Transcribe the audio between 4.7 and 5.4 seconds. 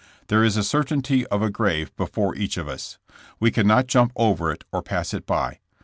or pass it